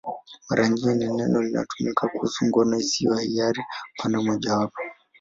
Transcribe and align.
Mara 0.49 0.69
nyingi 0.69 0.93
neno 1.13 1.21
hili 1.39 1.47
linatumika 1.49 2.03
kuhusu 2.07 2.39
ngono 2.47 2.75
isiyo 2.77 3.13
ya 3.15 3.21
hiari 3.29 3.61
upande 3.93 4.17
mmojawapo. 4.19 4.81